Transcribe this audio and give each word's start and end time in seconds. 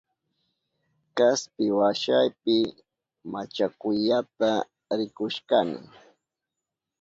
Kaspi 1.17 1.65
washapi 1.77 2.57
machakuyata 3.31 4.51
rikushkani. 4.97 5.79